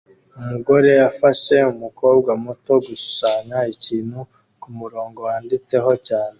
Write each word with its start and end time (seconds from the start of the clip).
Umugore 0.39 0.91
afasha 1.09 1.57
umukobwa 1.73 2.29
muto 2.43 2.73
gushushanya 2.85 3.57
ikintu 3.73 4.19
kumurongo 4.61 5.19
wanditseho 5.27 5.91
cyane 6.07 6.29